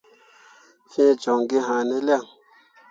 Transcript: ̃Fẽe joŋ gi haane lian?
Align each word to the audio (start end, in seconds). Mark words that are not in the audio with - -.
̃Fẽe 0.89 1.11
joŋ 1.21 1.39
gi 1.49 1.59
haane 1.67 1.97
lian? 2.07 2.25